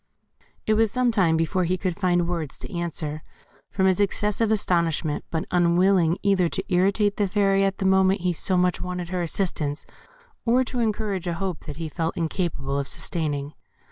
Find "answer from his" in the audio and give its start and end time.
2.75-3.99